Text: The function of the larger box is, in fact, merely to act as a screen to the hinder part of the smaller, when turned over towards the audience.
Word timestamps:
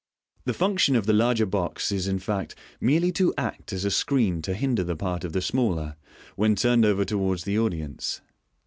The 0.45 0.55
function 0.55 0.95
of 0.95 1.05
the 1.05 1.13
larger 1.13 1.45
box 1.45 1.91
is, 1.91 2.07
in 2.07 2.17
fact, 2.17 2.55
merely 2.79 3.11
to 3.11 3.35
act 3.37 3.71
as 3.71 3.85
a 3.85 3.91
screen 3.91 4.41
to 4.41 4.49
the 4.53 4.57
hinder 4.57 4.95
part 4.95 5.23
of 5.23 5.31
the 5.33 5.43
smaller, 5.43 5.95
when 6.35 6.55
turned 6.55 6.85
over 6.85 7.05
towards 7.05 7.43
the 7.43 7.59
audience. 7.59 8.19